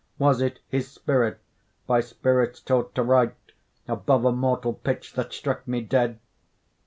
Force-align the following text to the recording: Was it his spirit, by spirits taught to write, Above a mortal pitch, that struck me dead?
Was 0.17 0.41
it 0.41 0.57
his 0.67 0.89
spirit, 0.89 1.39
by 1.85 1.99
spirits 1.99 2.59
taught 2.59 2.95
to 2.95 3.03
write, 3.03 3.35
Above 3.87 4.25
a 4.25 4.31
mortal 4.31 4.73
pitch, 4.73 5.13
that 5.13 5.31
struck 5.31 5.67
me 5.67 5.81
dead? 5.81 6.19